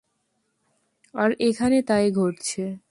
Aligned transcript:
আর 1.13 1.29
এখানে 1.39 1.77
তাই 1.81 2.05
ঘটছে। 2.11 2.61